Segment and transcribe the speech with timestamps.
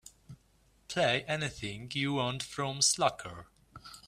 [0.87, 3.45] Play anything you want from Slacker